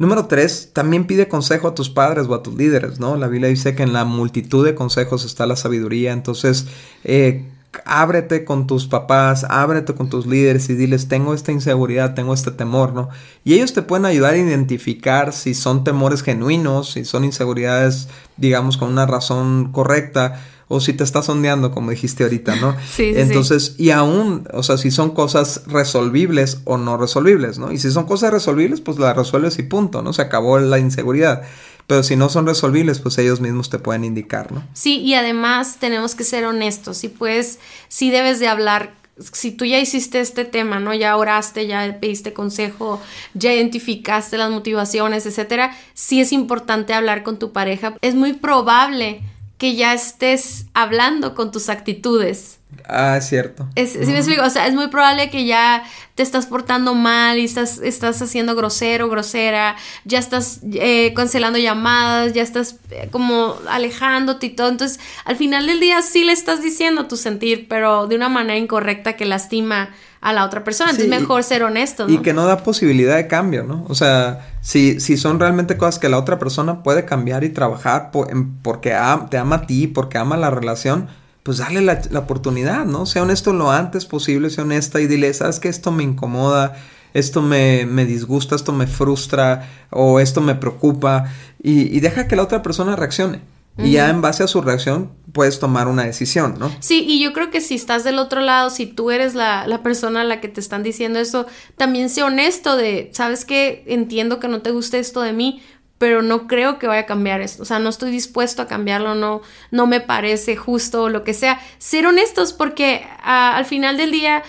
[0.00, 3.18] Número tres, también pide consejo a tus padres o a tus líderes, ¿no?
[3.18, 6.68] La Biblia dice que en la multitud de consejos está la sabiduría, entonces
[7.04, 7.44] eh,
[7.84, 12.50] ábrete con tus papás, ábrete con tus líderes y diles, tengo esta inseguridad, tengo este
[12.50, 13.10] temor, ¿no?
[13.44, 18.08] Y ellos te pueden ayudar a identificar si son temores genuinos, si son inseguridades,
[18.38, 20.40] digamos, con una razón correcta
[20.72, 22.76] o si te estás sondeando, como dijiste ahorita, ¿no?
[22.88, 27.72] Sí, sí Entonces, y aún, o sea, si son cosas resolvibles o no resolvibles, ¿no?
[27.72, 30.12] Y si son cosas resolvibles, pues las resuelves y punto, ¿no?
[30.12, 31.42] Se acabó la inseguridad.
[31.88, 34.62] Pero si no son resolvibles, pues ellos mismos te pueden indicar, ¿no?
[34.72, 36.98] Sí, y además tenemos que ser honestos.
[36.98, 38.94] Si puedes, si debes de hablar
[39.32, 40.94] si tú ya hiciste este tema, ¿no?
[40.94, 43.02] Ya oraste, ya pediste consejo,
[43.34, 47.96] ya identificaste las motivaciones, etcétera, sí es importante hablar con tu pareja.
[48.00, 49.20] Es muy probable
[49.60, 52.59] que ya estés hablando con tus actitudes.
[52.86, 53.68] Ah, es cierto.
[53.76, 54.42] Es, ¿Sí me explico?
[54.42, 58.54] O sea, es muy probable que ya te estás portando mal y estás, estás haciendo
[58.56, 64.68] grosero, grosera, ya estás eh, cancelando llamadas, ya estás eh, como alejándote y todo.
[64.68, 68.56] Entonces, al final del día sí le estás diciendo tu sentir, pero de una manera
[68.56, 70.90] incorrecta que lastima a la otra persona.
[70.90, 72.12] Entonces, mejor ser honesto, ¿no?
[72.12, 73.86] Y que no da posibilidad de cambio, ¿no?
[73.88, 78.10] O sea, si, si son realmente cosas que la otra persona puede cambiar y trabajar
[78.10, 78.94] porque
[79.30, 81.08] te ama a ti, porque ama la relación,
[81.42, 83.06] pues dale la, oportunidad, ¿no?
[83.06, 86.76] Sea honesto lo antes posible, sea honesta y dile, sabes que esto me incomoda,
[87.14, 92.36] esto me, me, disgusta, esto me frustra o esto me preocupa y, y deja que
[92.36, 93.40] la otra persona reaccione.
[93.78, 96.70] Y ya en base a su reacción puedes tomar una decisión, ¿no?
[96.80, 99.82] Sí, y yo creo que si estás del otro lado, si tú eres la, la
[99.82, 103.84] persona a la que te están diciendo eso, también sé honesto de, ¿sabes qué?
[103.86, 105.62] Entiendo que no te guste esto de mí,
[106.00, 107.62] pero no creo que vaya a cambiar esto.
[107.62, 111.34] O sea, no estoy dispuesto a cambiarlo, no, no me parece justo o lo que
[111.34, 111.60] sea.
[111.76, 114.42] Ser honestos porque al final del día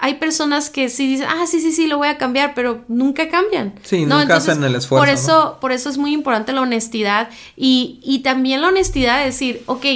[0.00, 3.30] hay personas que sí dicen, ah, sí, sí, sí, lo voy a cambiar, pero nunca
[3.30, 3.72] cambian.
[3.84, 5.00] Sí, nunca hacen el esfuerzo.
[5.00, 9.24] Por eso, por eso es muy importante la honestidad y, y también la honestidad de
[9.24, 9.86] decir, ok,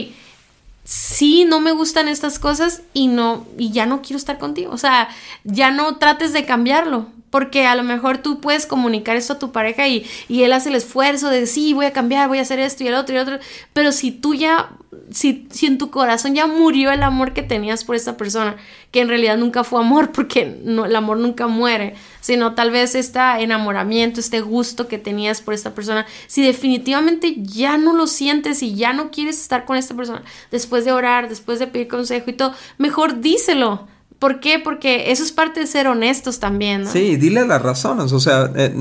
[0.82, 4.72] sí, no me gustan estas cosas y no, y ya no quiero estar contigo.
[4.72, 5.10] O sea,
[5.44, 7.08] ya no trates de cambiarlo.
[7.32, 10.68] Porque a lo mejor tú puedes comunicar esto a tu pareja y, y él hace
[10.68, 13.18] el esfuerzo de sí, voy a cambiar, voy a hacer esto y el otro y
[13.18, 13.38] el otro.
[13.72, 14.70] Pero si tú ya
[15.10, 18.56] si, si en tu corazón ya murió el amor que tenías por esta persona,
[18.90, 23.20] que en realidad nunca fue amor, porque el amor nunca muere, sino tal vez este
[23.38, 28.74] enamoramiento, este gusto que tenías por esta persona, si definitivamente ya no lo sientes y
[28.74, 32.34] ya no quieres estar con esta persona, después de orar, después de pedir consejo y
[32.34, 33.88] todo, mejor díselo.
[34.22, 34.60] ¿Por qué?
[34.62, 36.90] Porque eso es parte de ser honestos también, ¿no?
[36.90, 38.72] Sí, dile las razones, o sea, eh,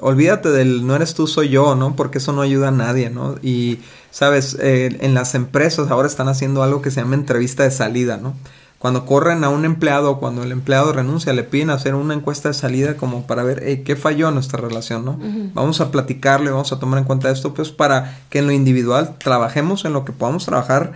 [0.00, 1.96] olvídate del no eres tú, soy yo, ¿no?
[1.96, 3.36] Porque eso no ayuda a nadie, ¿no?
[3.42, 3.78] Y
[4.12, 8.18] Sabes, eh, en las empresas ahora están haciendo algo que se llama entrevista de salida,
[8.18, 8.34] ¿no?
[8.78, 12.54] Cuando corren a un empleado, cuando el empleado renuncia, le piden hacer una encuesta de
[12.54, 15.18] salida como para ver qué falló en nuestra relación, ¿no?
[15.54, 19.16] Vamos a platicarle, vamos a tomar en cuenta esto, pues para que en lo individual
[19.18, 20.92] trabajemos en lo que podamos trabajar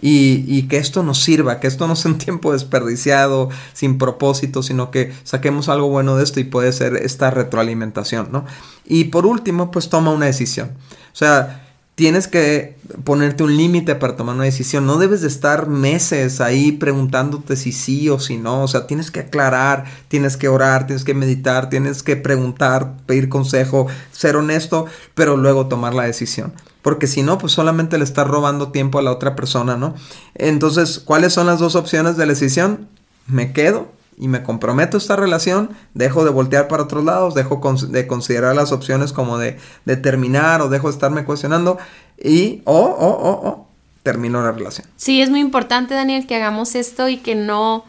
[0.00, 4.90] y, que esto nos sirva, que esto no sea un tiempo desperdiciado, sin propósito, sino
[4.90, 8.44] que saquemos algo bueno de esto y puede ser esta retroalimentación, ¿no?
[8.84, 10.72] Y por último, pues toma una decisión.
[11.12, 14.86] O sea, tienes que ponerte un límite para tomar una decisión.
[14.86, 18.62] No debes de estar meses ahí preguntándote si sí o si no.
[18.62, 23.30] O sea, tienes que aclarar, tienes que orar, tienes que meditar, tienes que preguntar, pedir
[23.30, 26.52] consejo, ser honesto, pero luego tomar la decisión.
[26.86, 29.96] Porque si no, pues solamente le estás robando tiempo a la otra persona, ¿no?
[30.36, 32.86] Entonces, ¿cuáles son las dos opciones de decisión?
[33.26, 37.60] Me quedo y me comprometo a esta relación, dejo de voltear para otros lados, dejo
[37.88, 41.76] de considerar las opciones como de, de, terminar o dejo de estarme cuestionando
[42.22, 43.68] y o, o, o, o
[44.04, 44.86] terminó la relación.
[44.94, 47.84] Sí, es muy importante, Daniel, que hagamos esto y que no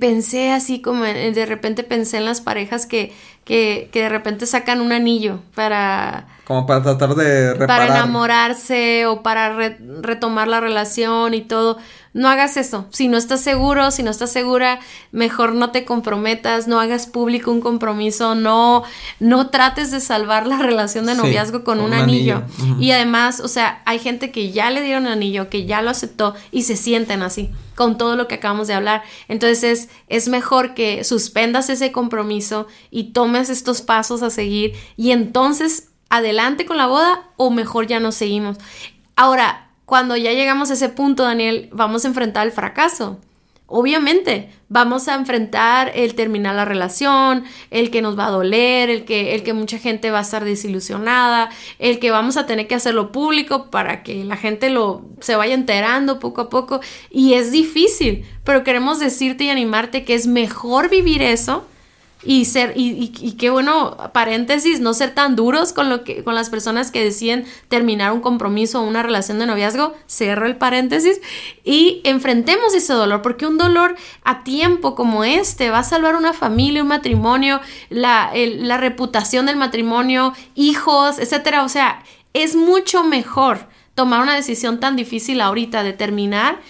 [0.00, 3.12] pensé así como de repente pensé en las parejas que,
[3.44, 6.26] que, que, de repente sacan un anillo para...
[6.44, 7.88] Como para tratar de reparar.
[7.88, 11.78] Para enamorarse o para retomar la relación y todo.
[12.16, 12.86] No hagas eso.
[12.92, 14.80] Si no estás seguro, si no estás segura,
[15.12, 18.84] mejor no te comprometas, no hagas público un compromiso, no,
[19.20, 22.42] no trates de salvar la relación de noviazgo con, un, anillo.
[22.80, 26.34] Y además, o sea, hay gente que ya le dieron anillo, que ya lo aceptó
[26.50, 29.02] y se sienten así con todo lo que acabamos de hablar.
[29.28, 35.90] Entonces es mejor que suspendas ese compromiso y tomes estos pasos a seguir y entonces
[36.08, 38.56] adelante con la boda o mejor ya no seguimos.
[39.16, 43.20] Ahora, cuando ya llegamos a ese punto, Daniel, vamos a enfrentar el fracaso.
[43.68, 49.04] Obviamente, vamos a enfrentar el terminar la relación, el que nos va a doler, el
[49.04, 52.76] que, el que mucha gente va a estar desilusionada, el que vamos a tener que
[52.76, 56.80] hacerlo público para que la gente lo se vaya enterando poco a poco.
[57.10, 61.64] Y es difícil, pero queremos decirte y animarte que es mejor vivir eso
[62.22, 66.34] y ser y, y, qué bueno paréntesis no ser tan duros con lo que con
[66.34, 69.94] las personas que deciden terminar un compromiso o una relación de noviazgo.
[70.08, 71.20] Cierro el paréntesis.
[71.62, 73.94] Y enfrentemos ese dolor porque un dolor
[74.24, 77.60] a tiempo como este va a salvar una familia un matrimonio
[77.90, 81.64] la, la reputación del matrimonio hijos etcétera.
[81.64, 82.02] O sea
[82.32, 86.60] es mucho mejor tomar una decisión tan difícil ahorita de terminar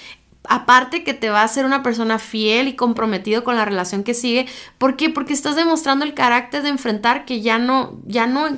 [0.48, 4.14] aparte que te va a hacer una persona fiel y comprometido con la relación que
[4.14, 4.46] sigue.
[4.78, 5.10] ¿Por qué?
[5.10, 8.48] Porque estás demostrando el carácter de enfrentar que ya no, ya no,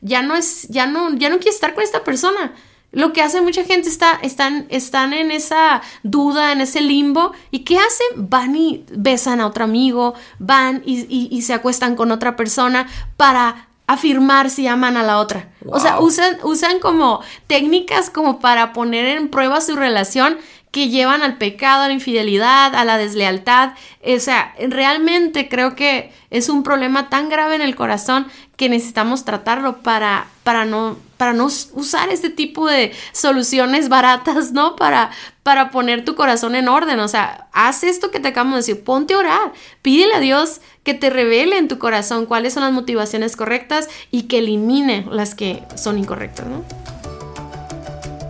[0.00, 2.54] ya no es, ya no, ya no quieres estar con esta persona.
[2.90, 7.32] Lo que hace mucha gente está, están, están en esa duda, en ese limbo.
[7.50, 8.28] ¿Y qué hacen?
[8.30, 12.86] Van y besan a otro amigo, van y, y, se acuestan con otra persona
[13.18, 15.50] para afirmar si aman a la otra.
[15.66, 20.38] O sea, usan, usan como técnicas como para poner en prueba su relación
[20.70, 23.72] que llevan al pecado, a la infidelidad, a la deslealtad.
[24.04, 29.24] O sea, realmente creo que es un problema tan grave en el corazón que necesitamos
[29.24, 34.76] tratarlo para, para, no, para no usar este tipo de soluciones baratas, ¿no?
[34.76, 35.10] Para,
[35.42, 36.98] para poner tu corazón en orden.
[37.00, 40.60] O sea, haz esto que te acabamos de decir, ponte a orar, pídele a Dios
[40.82, 45.34] que te revele en tu corazón cuáles son las motivaciones correctas y que elimine las
[45.34, 46.97] que son incorrectas, ¿no?